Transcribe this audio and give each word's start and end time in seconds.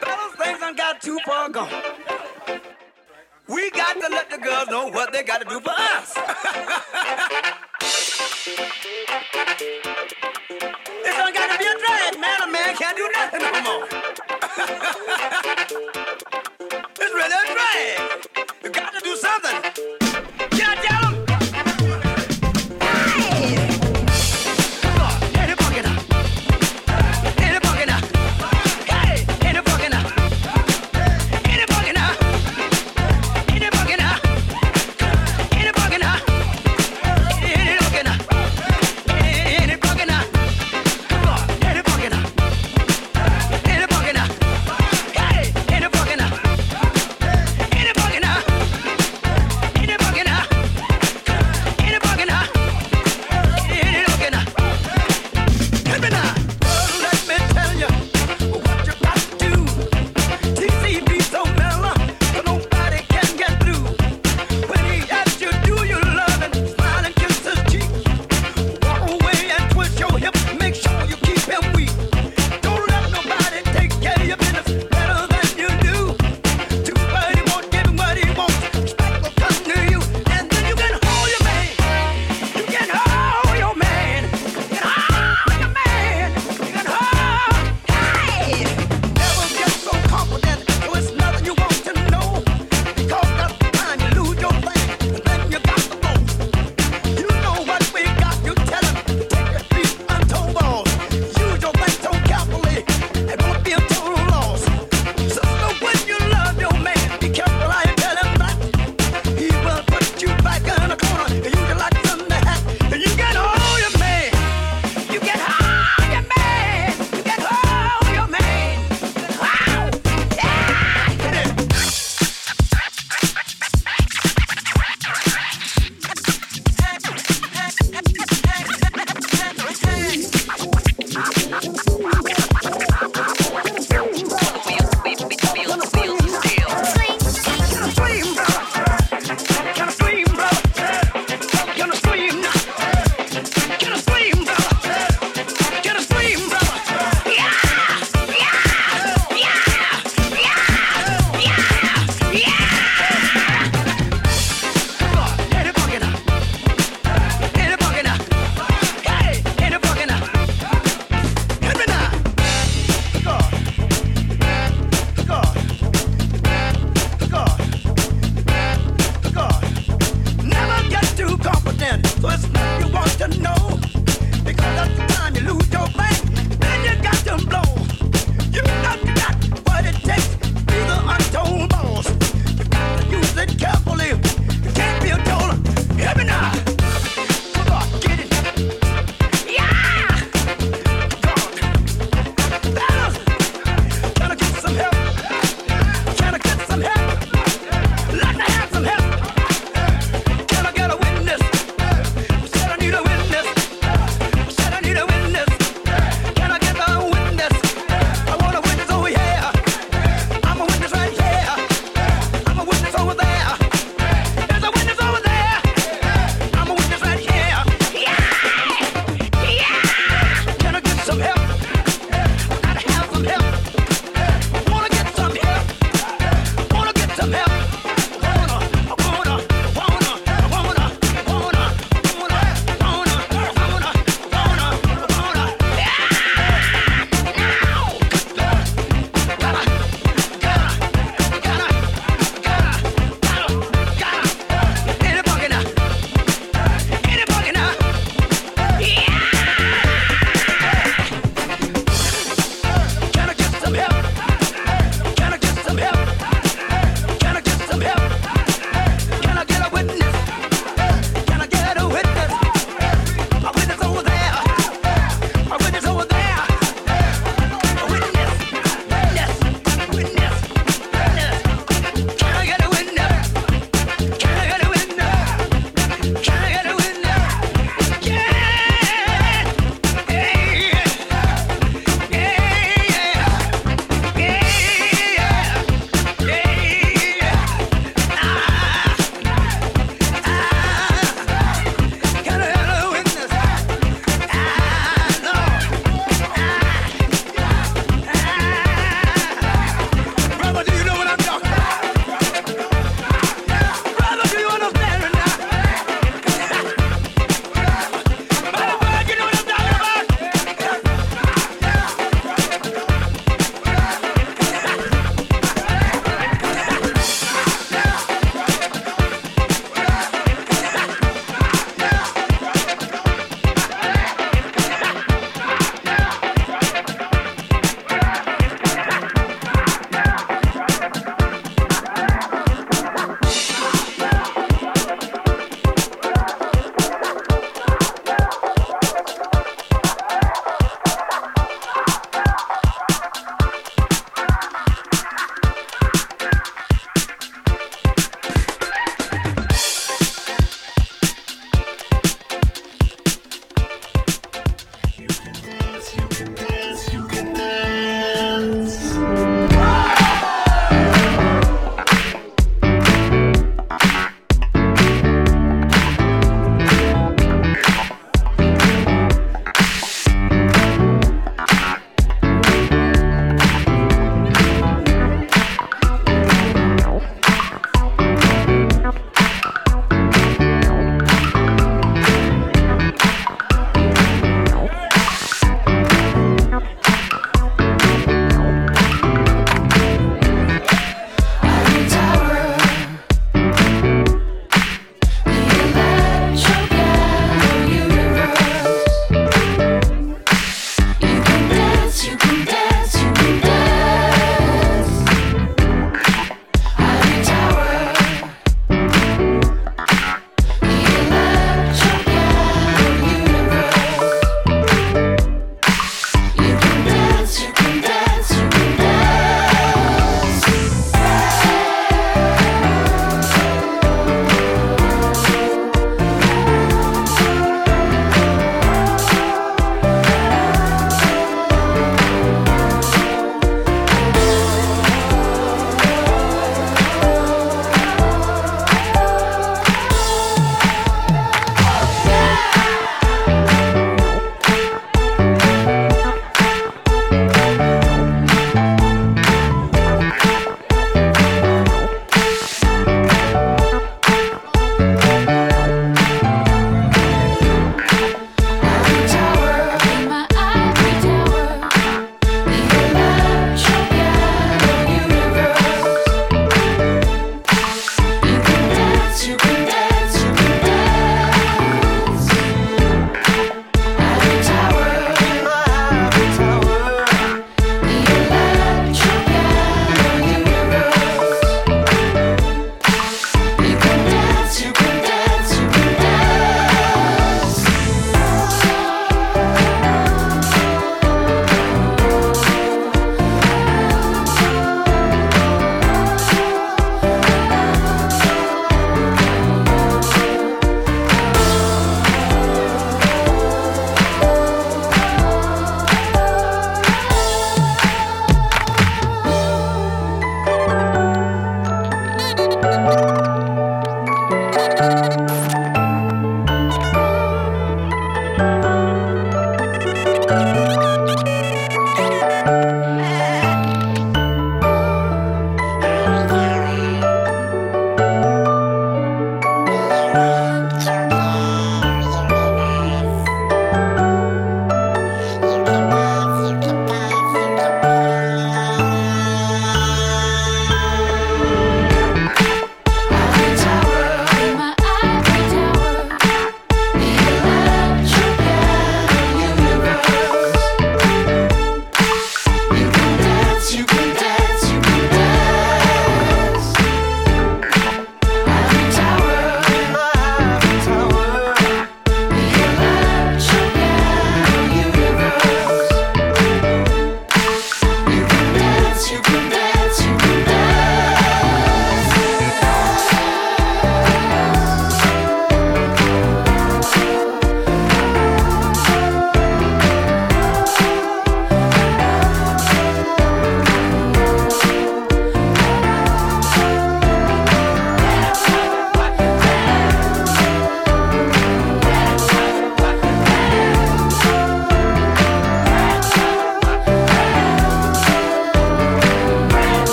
Fellas, 0.00 0.34
things 0.38 0.58
got 0.76 1.00
too 1.00 1.18
far 1.24 1.48
gone. 1.48 1.70
We 3.48 3.70
got 3.70 4.00
to 4.00 4.08
let 4.10 4.28
the 4.30 4.38
girls 4.38 4.68
know 4.68 4.88
what 4.88 5.12
they 5.12 5.22
got 5.22 5.42
to 5.42 5.48
do 5.48 5.60
for 5.60 5.70
us. 5.70 6.16
got 11.36 11.52
to 11.52 11.58
be 11.58 11.66
a 11.66 11.74
drag, 11.78 12.18
man. 12.20 12.42
A 12.42 12.46
man 12.50 12.74
can't 12.76 12.96
do 12.96 13.08
nothing 13.14 13.42
no 13.42 13.62
more. 13.62 13.88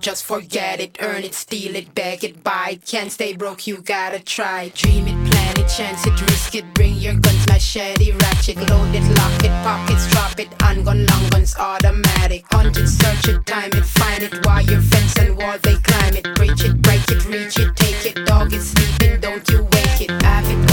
just 0.00 0.24
forget 0.24 0.80
it. 0.80 0.96
Earn 1.00 1.24
it, 1.24 1.34
steal 1.34 1.76
it, 1.76 1.94
beg 1.94 2.24
it, 2.24 2.42
buy 2.42 2.70
it. 2.72 2.86
Can't 2.86 3.12
stay 3.12 3.34
broke, 3.34 3.66
you 3.66 3.78
gotta 3.78 4.18
try. 4.18 4.70
Dream 4.74 5.06
it, 5.06 5.30
plan 5.30 5.58
it, 5.58 5.68
chance 5.68 6.06
it, 6.06 6.20
risk 6.22 6.54
it. 6.54 6.64
Bring 6.74 6.94
your 6.94 7.14
guns, 7.14 7.46
machete, 7.46 8.12
ratchet, 8.12 8.56
load 8.70 8.94
it, 8.94 9.04
lock 9.18 9.44
it, 9.44 9.52
pockets, 9.62 10.10
drop 10.10 10.38
it. 10.40 10.48
Handgun, 10.62 11.06
long 11.06 11.28
guns, 11.30 11.54
automatic. 11.56 12.44
Hunt 12.50 12.76
it, 12.76 12.88
search 12.88 13.28
it, 13.28 13.44
time 13.46 13.70
it, 13.74 13.84
find 13.84 14.22
it. 14.22 14.46
Wire 14.46 14.80
fence 14.80 15.16
and 15.18 15.36
wall, 15.36 15.58
they 15.62 15.76
climb 15.76 16.16
it. 16.16 16.34
Breach 16.34 16.64
it, 16.64 16.80
break 16.82 17.08
it, 17.10 17.26
reach 17.26 17.58
it, 17.58 17.76
take 17.76 18.06
it. 18.06 18.26
Dog 18.26 18.52
is 18.52 18.70
sleeping, 18.70 19.20
don't 19.20 19.46
you 19.50 19.62
wake 19.62 20.00
it. 20.00 20.22
Have 20.22 20.48
it, 20.50 20.69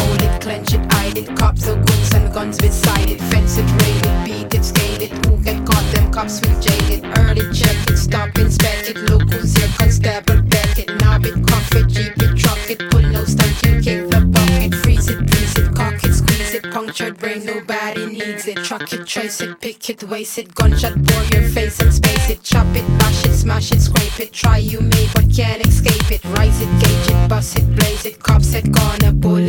Cops 1.26 1.68
or 1.68 1.76
goons 1.76 2.14
and 2.14 2.32
guns 2.32 2.58
beside 2.60 3.10
it. 3.10 3.20
Fence 3.20 3.58
it, 3.58 3.66
it, 3.66 4.26
beat 4.26 4.54
it, 4.54 4.64
skate 4.64 5.02
it. 5.02 5.26
Who 5.26 5.38
get 5.38 5.66
caught? 5.66 5.84
Them 5.92 6.12
cops 6.12 6.42
will 6.42 6.58
it. 6.92 7.04
Early 7.18 7.42
check 7.54 7.76
it, 7.90 7.98
stop, 7.98 8.38
inspect 8.38 8.92
it. 8.92 8.98
Look 9.10 9.24
who's 9.34 9.56
here, 9.56 9.70
constable, 9.78 10.42
back 10.44 10.78
it. 10.78 10.90
Knob 11.02 11.26
it, 11.26 11.36
cuff 11.48 11.76
it, 11.76 11.88
jeep 11.88 12.14
it, 12.18 12.38
truck 12.38 12.70
it. 12.70 12.80
Pull 12.92 13.02
no 13.02 13.24
stunt, 13.24 13.56
you 13.66 13.82
kick 13.82 14.10
the 14.10 14.22
bucket. 14.22 14.76
Freeze 14.76 15.10
it, 15.10 15.18
freeze 15.30 15.58
it, 15.58 15.74
cock 15.74 16.04
it, 16.04 16.14
squeeze 16.14 16.54
it. 16.54 16.72
Punctured 16.72 17.18
brain, 17.18 17.46
nobody 17.46 18.06
needs 18.06 18.48
it. 18.48 18.58
Truck 18.58 18.94
it, 18.94 19.08
trace 19.08 19.42
it, 19.42 19.60
pick 19.60 19.90
it, 19.90 20.04
waste 20.04 20.38
it. 20.38 20.54
Gunshot, 20.54 21.02
bore 21.04 21.24
your 21.34 21.50
face 21.50 21.80
and 21.80 21.94
space 21.94 22.30
it. 22.30 22.44
Chop 22.44 22.68
it, 22.76 22.86
bash 23.00 23.26
it, 23.26 23.34
smash 23.34 23.72
it, 23.72 23.82
scrape 23.82 24.20
it. 24.20 24.34
Try 24.34 24.58
you 24.58 24.82
may, 24.82 25.08
but 25.16 25.26
can't 25.34 25.66
escape 25.66 26.12
it. 26.12 26.24
Rise 26.38 26.62
it, 26.62 26.70
gauge 26.80 27.10
it, 27.10 27.30
bust 27.30 27.58
it, 27.58 27.66
blaze 27.76 28.06
it. 28.06 28.22
Cops 28.22 28.54
it, 28.54 28.72
gonna 28.72 29.12
bullet, 29.14 29.47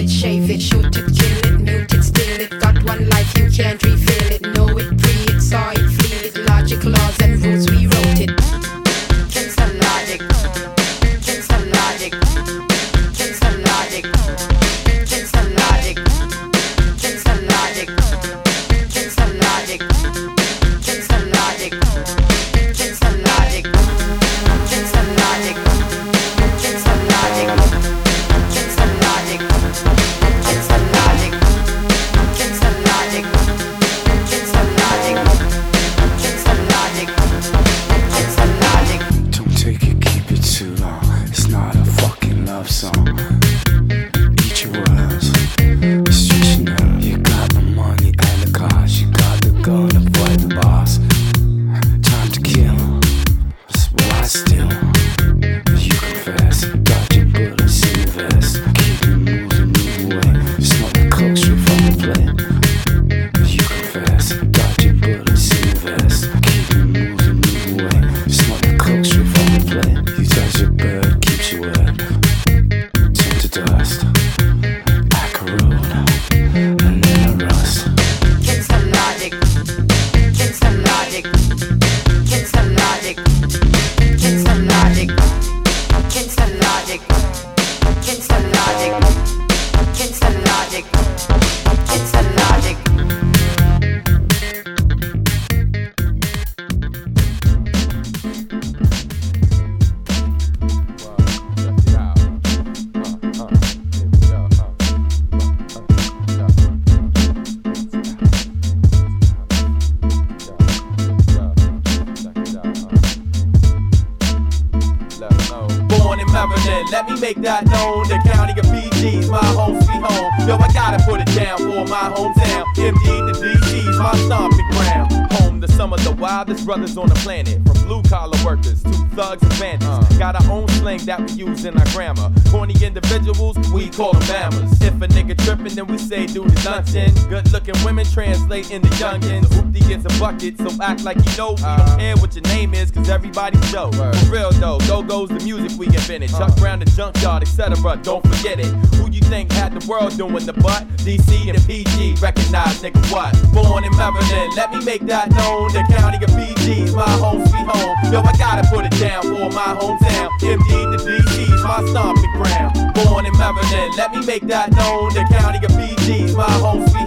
translate 138.69 138.71
into 138.71 138.89
youngins. 139.03 139.47
Oopty 139.57 139.87
gets 139.89 140.05
a 140.05 140.21
bucket, 140.21 140.59
so 140.59 140.71
act 140.83 141.05
like 141.05 141.17
you 141.17 141.37
know 141.37 141.53
we 141.53 141.63
don't 141.63 141.99
care 141.99 142.17
what 142.17 142.35
your 142.35 142.43
name 142.45 142.75
is, 142.75 142.91
cause 142.91 143.09
everybody's 143.09 143.61
Joe. 143.73 143.91
For 143.93 144.13
real 144.31 144.51
though, 144.53 144.79
go 144.87 145.03
goes 145.03 145.29
the 145.29 145.41
music 145.45 145.79
we 145.79 145.87
invented. 145.87 146.31
Chuck 146.31 146.51
uh. 146.51 146.57
Brown 146.57 146.79
the 146.81 146.87
junkyard, 146.87 147.43
etc. 147.43 147.77
Don't 148.03 148.27
forget 148.27 148.61
it. 148.61 148.67
Who 148.97 149.11
you 149.11 149.21
think 149.23 149.53
had 149.53 149.79
the 149.79 149.87
world 149.87 150.17
doing 150.17 150.47
the 150.47 150.53
butt? 150.53 150.87
DC 150.99 151.49
and 151.49 151.59
PG, 151.67 152.17
recognize 152.21 152.83
nigga 152.83 153.01
what? 153.13 153.33
Born 153.53 153.85
in 153.85 153.97
Maryland, 153.97 154.53
let 154.57 154.73
me 154.73 154.85
make 154.85 155.03
that 155.07 155.31
known. 155.31 155.73
The 155.73 155.85
county 155.95 156.19
of 156.19 156.31
PG's 156.31 156.95
my 156.95 157.09
home 157.19 157.47
sweet 157.47 157.67
home. 157.67 158.13
Yo, 158.13 158.21
I 158.21 158.33
gotta 158.37 158.67
put 158.69 158.85
it 158.85 158.99
down 159.01 159.23
for 159.23 159.49
my 159.55 159.77
hometown. 159.79 160.29
MD 160.41 160.97
to 160.97 161.05
DC's 161.05 161.63
my 161.63 161.85
stomping 161.91 162.33
ground. 162.33 162.95
Born 162.95 163.27
in 163.27 163.37
Maryland, 163.39 163.95
let 163.97 164.13
me 164.15 164.25
make 164.27 164.47
that 164.47 164.73
known. 164.73 165.13
The 165.15 165.25
county 165.31 165.59
of 165.65 165.73
PG's 165.73 166.35
my 166.35 166.51
home 166.51 166.87
sweet 166.89 166.97
home. 166.97 166.98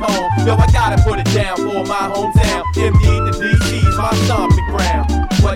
Yo, 0.45 0.55
I 0.55 0.65
gotta 0.71 1.01
put 1.03 1.19
it 1.19 1.29
down 1.33 1.55
for 1.55 1.83
my 1.85 2.09
hometown. 2.09 2.63
MD 2.73 3.03
the 3.25 3.31
DC's 3.37 3.97
my. 3.97 4.49
What 4.49 4.50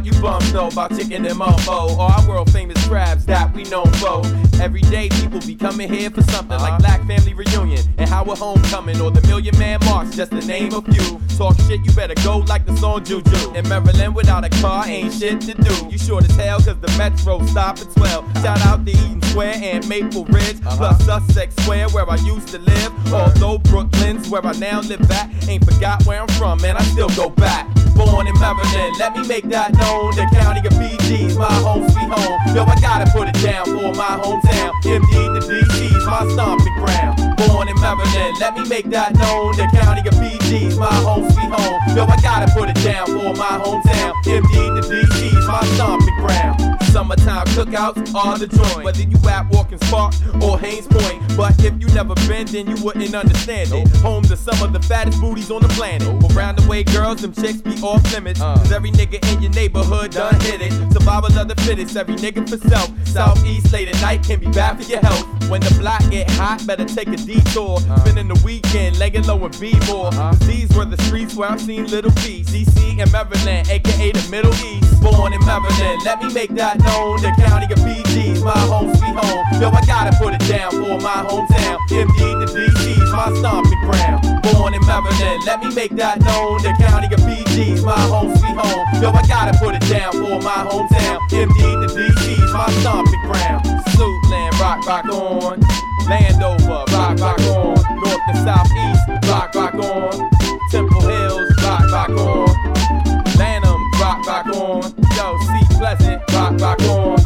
you 0.06 0.12
bums 0.22 0.54
know 0.54 0.68
about 0.68 0.96
chicken 0.96 1.26
and 1.26 1.38
mumbo 1.38 1.96
or 1.96 2.12
our 2.12 2.30
world 2.30 2.52
famous 2.52 2.78
crabs 2.88 3.26
that 3.26 3.54
we 3.56 3.64
know 3.64 3.84
for. 3.86 4.22
Every 4.62 4.82
day 4.82 5.10
people 5.10 5.40
be 5.40 5.56
coming 5.56 5.92
here 5.92 6.12
for 6.12 6.22
something 6.22 6.60
like 6.60 6.78
Black 6.80 7.06
Family 7.08 7.34
Reunion 7.34 7.84
and 7.98 8.08
Howard 8.08 8.38
Homecoming 8.38 9.02
or 9.02 9.10
the 9.10 9.26
Million 9.28 9.58
Man 9.58 9.80
March, 9.86 10.16
just 10.16 10.32
to 10.32 10.46
name 10.46 10.74
a 10.74 10.82
few. 10.84 11.20
Talk 11.38 11.58
shit, 11.62 11.84
you 11.84 11.92
better 11.94 12.14
go 12.24 12.38
like 12.38 12.66
the 12.68 12.78
song 12.78 13.04
Juju. 13.04 13.54
In 13.54 13.68
Maryland 13.68 14.16
without 14.16 14.46
a 14.46 14.50
car 14.62 14.86
ain't 14.88 15.14
shit 15.14 15.42
to 15.42 15.56
do. 15.56 15.88
You 15.90 15.98
short 15.98 16.24
as 16.24 16.36
hell 16.36 16.60
cause 16.60 16.80
the 16.80 16.94
Metro 16.98 17.44
stop 17.48 17.80
at 17.80 17.92
12. 17.96 18.42
Shout 18.44 18.62
out 18.66 18.86
to 18.86 18.92
Eden 18.92 19.22
Square 19.24 19.56
and 19.62 19.90
Maple 19.90 20.26
Ridge, 20.26 20.58
uh-huh. 20.66 20.78
plus 20.78 21.06
Sussex 21.06 21.56
Square 21.64 21.90
where 21.90 22.08
I 22.08 22.18
used 22.18 22.50
to 22.50 22.60
live. 22.60 23.14
Although 23.14 23.58
Brooklyn's 23.58 24.30
where 24.30 24.46
I 24.46 24.54
now 24.54 24.82
live 24.82 25.10
at, 25.10 25.50
ain't 25.50 25.66
forgot 25.66 26.06
where 26.06 26.22
I'm 26.22 26.28
from, 26.30 26.62
man, 26.62 26.78
I 26.78 26.84
still 26.84 27.10
go 27.10 27.30
back. 27.32 27.68
Born 27.96 28.28
in 28.28 28.38
Maryland, 28.40 28.96
let 29.00 29.16
me 29.16 29.28
make 29.28 29.48
that 29.50 29.74
known. 29.74 30.12
The 30.16 30.28
county 30.36 30.60
of 30.68 30.74
PG's 30.74 31.38
my 31.38 31.52
home 31.64 31.90
sweet 31.90 32.12
home. 32.12 32.40
Yo, 32.56 32.64
I 32.64 32.76
gotta 32.80 33.10
put 33.12 33.28
it 33.28 33.40
down 33.42 33.66
for 33.66 33.96
my 33.96 34.20
hometown. 34.20 34.72
MD 34.84 35.16
to 35.34 35.42
DC's 35.48 36.06
my 36.06 36.28
stomping 36.30 36.76
ground. 36.76 37.18
Born 37.38 37.68
in 37.68 37.80
Maryland, 37.80 38.38
let 38.40 38.56
me 38.56 38.68
make 38.68 38.90
that 38.92 39.16
known. 39.16 39.56
The 39.56 39.68
county 39.80 40.02
of 40.08 40.14
PG's 40.16 40.78
my 40.78 40.94
home 40.94 41.30
sweet 41.32 41.50
home. 41.50 41.80
Yo, 41.96 42.06
I 42.06 42.20
gotta 42.22 42.52
put 42.54 42.70
it 42.70 42.80
down 42.84 43.08
for 43.08 43.34
my 43.34 43.56
hometown. 43.64 44.14
MD 44.24 44.82
to 44.82 44.88
DC's 44.88 45.48
my 45.48 45.64
stomping 45.76 46.16
ground. 46.20 46.62
Summertime 46.92 47.46
cookouts 47.48 48.16
are 48.16 48.38
the 48.38 48.48
joint. 48.48 48.84
Whether 48.84 49.04
you 49.04 49.18
at 49.30 49.50
Watkins 49.50 49.82
Park 49.90 50.14
or 50.42 50.58
Hains 50.58 50.88
Point. 50.88 51.22
But 51.36 51.60
if 51.62 51.74
you 51.82 51.88
never 51.94 52.16
been, 52.28 52.48
then 52.48 52.68
you 52.68 52.82
wouldn't 52.84 53.14
understand 53.14 53.70
it. 53.74 53.88
Home 53.98 54.24
to 54.24 54.38
some 54.38 54.62
of 54.64 54.72
the 54.72 54.80
fattest 54.80 55.20
booties 55.20 55.52
on 55.52 55.62
the 55.62 55.68
planet. 55.70 56.08
Around 56.34 56.60
the 56.60 56.70
way, 56.70 56.84
girls, 56.84 57.22
them 57.22 57.34
chicks 57.34 57.62
be 57.62 57.76
off 57.86 58.14
limits. 58.14 58.42
Uh. 58.42 58.56
Cause 58.56 58.72
every 58.72 58.92
nigga 58.92 59.18
in 59.34 59.42
your 59.42 59.52
neighborhood 59.52 60.12
done 60.12 60.40
hit 60.42 60.62
it. 60.62 60.72
Survival 60.92 61.38
of 61.38 61.48
the 61.48 61.56
fittest, 61.62 61.96
every 61.96 62.16
nigga 62.16 62.48
for 62.48 62.58
self. 62.68 62.90
Southeast 63.08 63.72
late 63.72 63.88
at 63.88 64.02
night 64.02 64.24
can 64.24 64.40
be 64.40 64.48
bad 64.48 64.82
for 64.82 64.90
your 64.90 65.00
health. 65.00 65.26
When 65.50 65.62
the 65.62 65.76
block 65.80 66.02
get 66.10 66.30
hot, 66.32 66.66
better 66.66 66.86
take 66.86 67.08
a 67.10 67.18
detour. 67.18 67.78
Uh. 67.90 68.00
Spending 68.02 68.28
the 68.28 68.42
weekend, 68.44 68.98
laying 69.00 69.24
low 69.24 69.44
and 69.46 69.60
be 69.60 69.74
more. 69.88 70.12
Cause 70.12 70.40
these 70.40 70.70
were 70.76 70.86
the 70.86 71.02
streets 71.04 71.36
where 71.36 71.50
I've 71.50 71.62
seen 71.62 71.88
little 71.88 72.12
peace. 72.12 72.50
DC 72.50 73.00
and 73.02 73.12
Maryland, 73.12 73.70
aka 73.70 74.12
the 74.12 74.28
Middle 74.30 74.54
East. 74.66 75.02
Born 75.02 75.34
in 75.34 75.46
Maryland, 75.46 76.02
let 76.04 76.22
me 76.24 76.34
make 76.34 76.50
that 76.56 76.80
known. 76.80 77.22
The 77.22 77.32
county 77.44 77.72
of 77.72 77.80
PG's, 77.80 78.44
my 78.44 78.58
home 78.58 78.96
sweet 78.96 79.16
home. 79.16 79.62
Yo, 79.62 79.70
I 79.70 79.86
gotta 79.86 80.16
put 80.18 80.34
it 80.34 80.42
down 80.48 80.72
for 80.72 80.98
my 81.00 81.24
hometown. 81.28 81.78
MD 81.90 82.46
to 82.46 82.54
DC's, 82.54 83.12
my 83.12 83.32
stomping 83.38 83.82
ground. 83.82 84.35
Born 84.54 84.76
in 84.76 84.86
Maryland, 84.86 85.42
let 85.46 85.64
me 85.64 85.74
make 85.74 85.96
that 85.98 86.22
known. 86.22 86.62
The 86.62 86.78
county 86.78 87.10
of 87.10 87.20
PG's, 87.26 87.82
my 87.84 87.98
home 87.98 88.30
sweet 88.38 88.54
home. 88.54 88.86
Yo, 89.02 89.10
I 89.10 89.26
gotta 89.26 89.58
put 89.58 89.74
it 89.74 89.82
down 89.90 90.14
for 90.14 90.38
my 90.38 90.62
hometown. 90.70 91.18
MD 91.34 91.58
to 91.82 91.88
DC's, 91.90 92.54
my 92.54 92.70
stomping 92.82 93.22
ground. 93.26 93.66
Suitland, 93.98 94.54
rock, 94.62 94.86
rock 94.86 95.06
on. 95.10 95.60
Landover, 96.08 96.86
rock, 96.94 97.18
rock 97.18 97.42
on. 97.58 97.74
North 97.98 98.22
and 98.30 98.38
southeast, 98.46 99.02
rock, 99.26 99.56
rock 99.56 99.74
on. 99.74 100.30
Temple 100.70 101.02
Hills, 101.02 101.50
rock, 101.64 101.90
rock 101.90 102.10
on. 102.10 103.26
Lanham, 103.42 103.82
rock, 104.00 104.22
rock 104.28 104.46
on. 104.54 104.94
Yo, 105.18 105.38
Seat 105.42 105.78
Pleasant, 105.80 106.22
rock, 106.34 106.54
rock 106.62 106.82
on. 106.84 107.25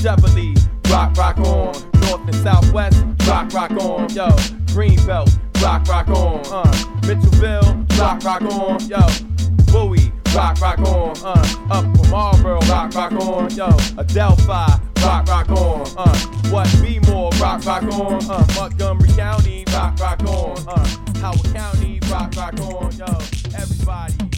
Cheverly, 0.00 0.56
rock, 0.88 1.14
rock 1.18 1.36
on. 1.40 1.74
North 2.00 2.26
and 2.26 2.34
Southwest, 2.36 3.04
rock, 3.28 3.52
rock 3.52 3.70
on. 3.72 4.08
Yo, 4.14 4.28
Greenbelt, 4.72 5.38
rock, 5.62 5.86
rock 5.88 6.08
on. 6.08 6.40
Uh, 6.46 6.72
Mitchellville, 7.02 7.98
rock, 7.98 8.24
rock 8.24 8.40
on. 8.40 8.80
Yo, 8.88 8.98
Bowie, 9.70 10.10
rock, 10.34 10.58
rock 10.62 10.78
on. 10.78 11.14
Uh, 11.22 11.70
up 11.70 11.84
from 11.98 12.10
Marlboro, 12.10 12.60
rock, 12.60 12.94
rock 12.94 13.12
on. 13.12 13.50
Yo, 13.54 13.68
Adelphi, 13.98 14.46
rock, 15.02 15.28
rock 15.28 15.50
on. 15.50 15.86
Uh, 15.98 16.18
what 16.48 16.66
be 16.80 16.98
more, 17.00 17.30
rock, 17.32 17.66
rock 17.66 17.82
on. 17.82 18.24
Uh, 18.30 18.46
Montgomery 18.56 19.10
County, 19.10 19.64
rock, 19.74 20.00
rock 20.00 20.22
on. 20.22 20.56
Uh, 20.66 20.88
Howard 21.20 21.52
County, 21.52 22.00
rock, 22.10 22.34
rock 22.36 22.58
on. 22.60 22.90
Yo, 22.96 23.04
everybody, 23.54 24.29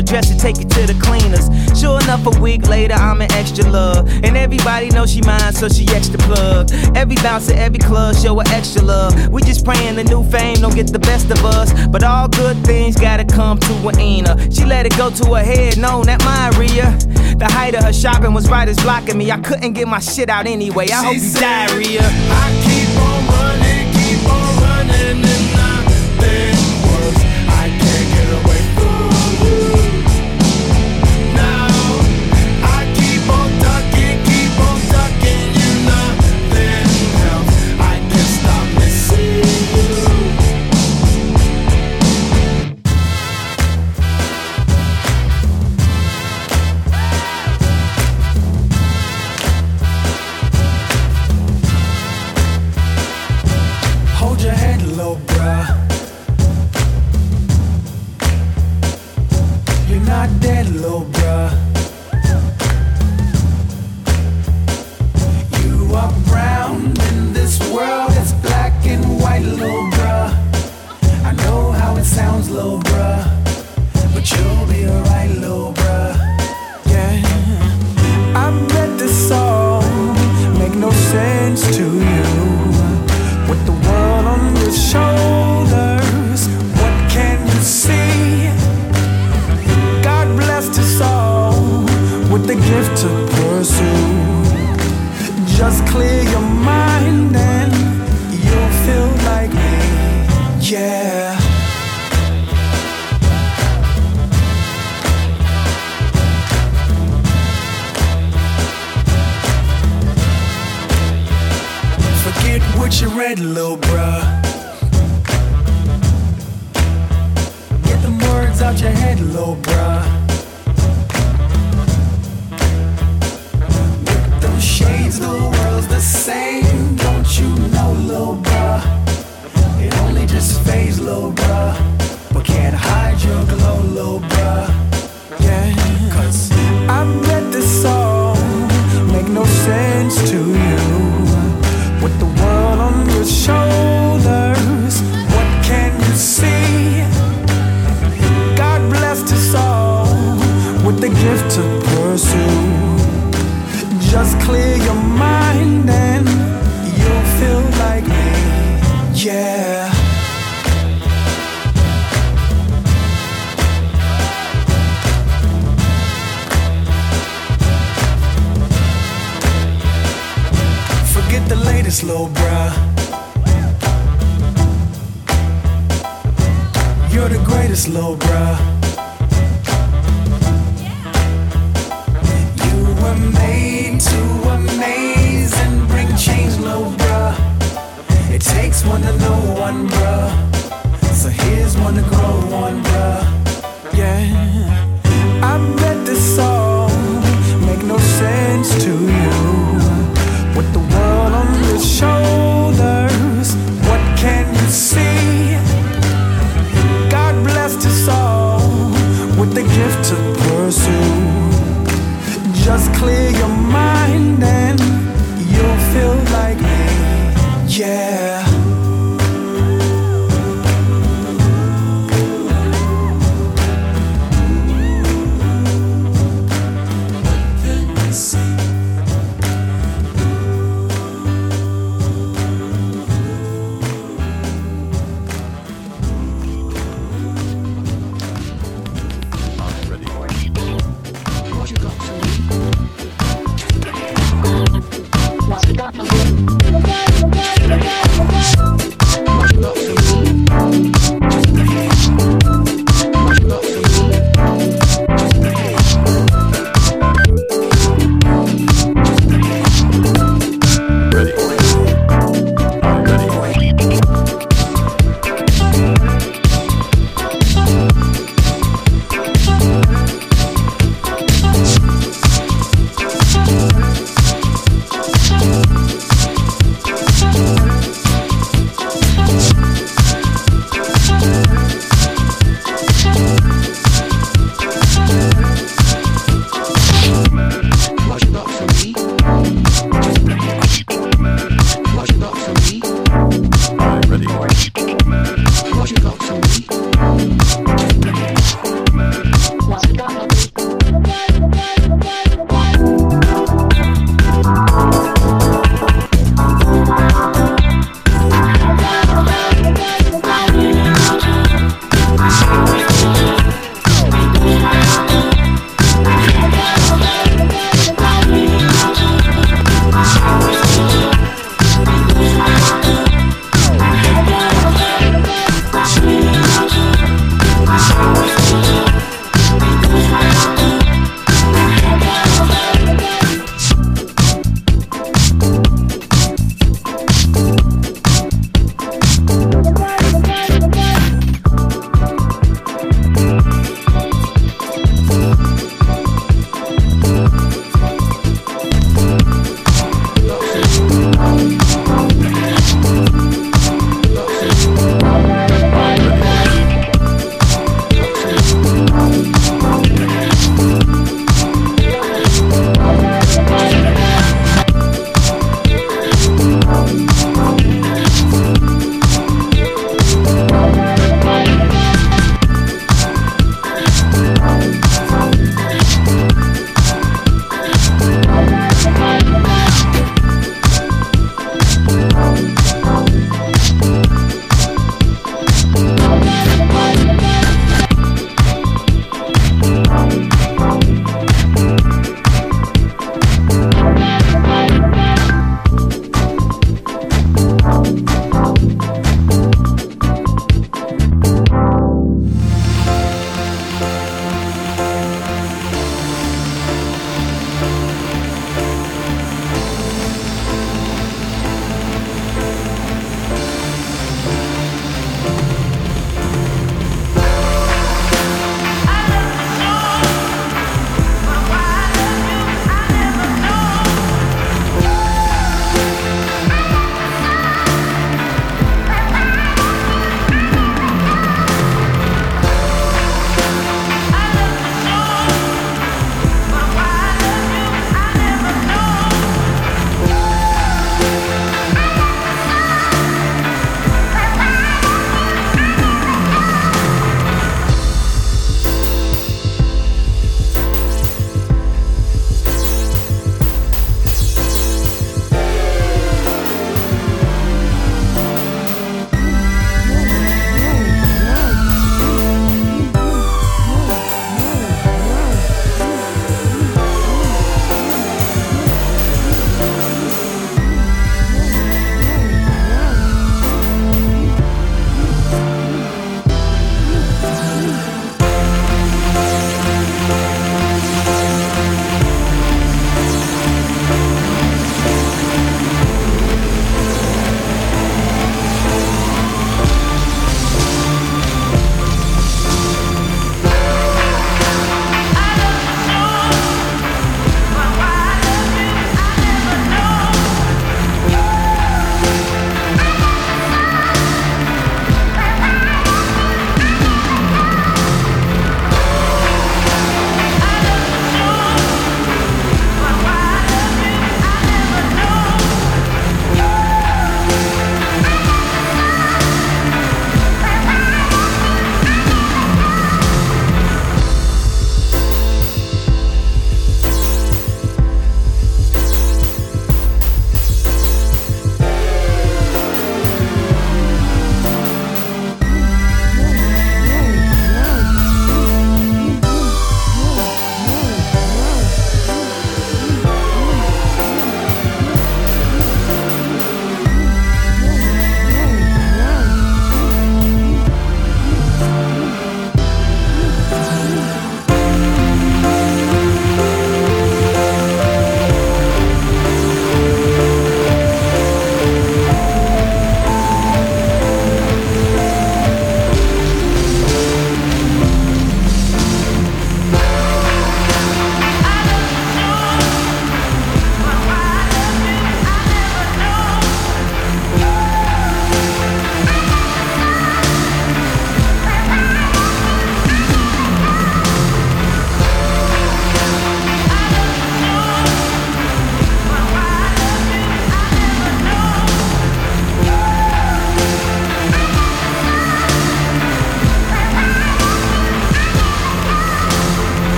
the 0.00 0.06
dresser, 0.06 0.34
take 0.34 0.58
it 0.58 0.70
to 0.70 0.86
the 0.86 0.96
cleaners. 1.00 1.46
Sure 1.78 2.00
enough, 2.00 2.24
a 2.26 2.40
week 2.40 2.68
later, 2.68 2.94
I'm 2.94 3.20
an 3.20 3.30
extra 3.32 3.68
love. 3.70 4.08
And 4.24 4.36
everybody 4.36 4.88
knows 4.88 5.12
she 5.12 5.20
mine, 5.22 5.52
so 5.52 5.68
she 5.68 5.86
extra 5.88 6.18
plug. 6.20 6.70
Every 6.96 7.16
bouncer, 7.16 7.54
every 7.54 7.78
club, 7.78 8.16
show 8.16 8.36
her 8.36 8.48
extra 8.48 8.82
love. 8.82 9.28
We 9.28 9.42
just 9.42 9.64
praying 9.64 9.96
the 9.96 10.04
new 10.04 10.22
fame 10.24 10.56
don't 10.56 10.74
get 10.74 10.88
the 10.88 10.98
best 10.98 11.30
of 11.30 11.44
us. 11.44 11.72
But 11.88 12.02
all 12.02 12.28
good 12.28 12.56
things 12.64 12.96
gotta 12.96 13.24
come 13.24 13.58
to 13.58 13.88
an 13.88 13.98
end. 13.98 14.54
She 14.54 14.64
let 14.64 14.86
it 14.86 14.96
go 14.96 15.10
to 15.10 15.34
her 15.34 15.44
head, 15.44 15.78
known 15.78 16.06
that 16.06 16.24
my 16.24 16.48
Rhea. 16.58 16.96
The 17.36 17.48
height 17.50 17.74
of 17.74 17.84
her 17.84 17.92
shopping 17.92 18.34
was 18.34 18.48
right 18.48 18.68
as 18.68 18.78
blocking 18.78 19.18
me. 19.18 19.30
I 19.30 19.38
couldn't 19.38 19.74
get 19.74 19.88
my 19.88 20.00
shit 20.00 20.28
out 20.28 20.46
anyway. 20.46 20.84
I 20.84 21.00
she 21.00 21.04
hope 21.04 21.14
you 21.14 21.20
said, 21.20 21.40
diarrhea. 21.40 22.00
I 22.02 22.46
keep 22.64 23.00
on 23.00 23.26
running. 23.26 23.69